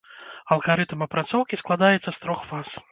Алгарытм 0.55 1.05
апрацоўкі 1.09 1.63
складаецца 1.65 2.05
з 2.11 2.15
трох 2.27 2.39
фаз. 2.51 2.79